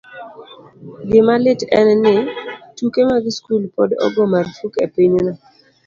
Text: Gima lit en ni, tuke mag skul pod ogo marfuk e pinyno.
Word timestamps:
Gima 1.09 1.35
lit 1.43 1.59
en 1.79 1.87
ni, 2.03 2.15
tuke 2.77 3.01
mag 3.09 3.23
skul 3.37 3.63
pod 3.75 3.89
ogo 4.05 4.21
marfuk 4.33 4.73
e 4.85 4.87
pinyno. 4.93 5.33